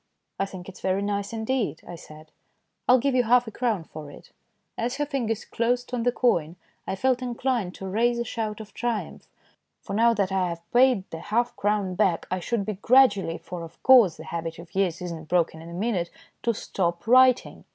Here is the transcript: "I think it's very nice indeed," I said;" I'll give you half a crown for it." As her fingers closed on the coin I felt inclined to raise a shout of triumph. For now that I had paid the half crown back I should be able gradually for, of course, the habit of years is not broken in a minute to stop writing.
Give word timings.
"I 0.39 0.47
think 0.47 0.67
it's 0.67 0.79
very 0.81 1.03
nice 1.03 1.31
indeed," 1.31 1.83
I 1.87 1.93
said;" 1.93 2.31
I'll 2.89 2.97
give 2.97 3.13
you 3.13 3.21
half 3.25 3.45
a 3.45 3.51
crown 3.51 3.83
for 3.83 4.09
it." 4.09 4.31
As 4.75 4.95
her 4.95 5.05
fingers 5.05 5.45
closed 5.45 5.93
on 5.93 6.01
the 6.01 6.11
coin 6.11 6.55
I 6.87 6.95
felt 6.95 7.21
inclined 7.21 7.75
to 7.75 7.87
raise 7.87 8.17
a 8.17 8.23
shout 8.25 8.59
of 8.59 8.73
triumph. 8.73 9.27
For 9.79 9.93
now 9.93 10.15
that 10.15 10.31
I 10.31 10.49
had 10.49 10.61
paid 10.73 11.07
the 11.11 11.19
half 11.19 11.55
crown 11.55 11.93
back 11.93 12.25
I 12.31 12.39
should 12.39 12.65
be 12.65 12.71
able 12.71 12.81
gradually 12.81 13.37
for, 13.37 13.61
of 13.61 13.83
course, 13.83 14.17
the 14.17 14.23
habit 14.25 14.57
of 14.57 14.73
years 14.73 15.03
is 15.03 15.11
not 15.11 15.27
broken 15.27 15.61
in 15.61 15.69
a 15.69 15.73
minute 15.73 16.09
to 16.41 16.51
stop 16.55 17.05
writing. 17.05 17.65